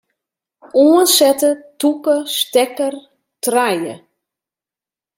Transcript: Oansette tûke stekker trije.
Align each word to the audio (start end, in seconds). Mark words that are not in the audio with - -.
Oansette 0.83 1.51
tûke 1.79 2.15
stekker 2.37 2.95
trije. 3.43 3.95